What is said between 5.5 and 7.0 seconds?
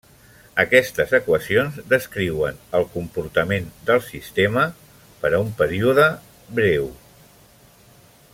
període breu.